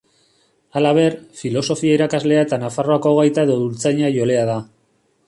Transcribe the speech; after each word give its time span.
Halaber, 0.79 1.15
filosofia 1.41 1.93
irakaslea 1.97 2.45
eta 2.47 2.61
Nafarroako 2.63 3.13
gaita 3.21 3.45
edo 3.49 3.59
dultzaina 3.65 4.11
jolea 4.17 4.49
da. 4.53 4.57